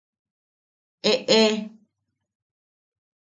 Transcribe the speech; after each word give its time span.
¡Eʼe! 1.11 1.41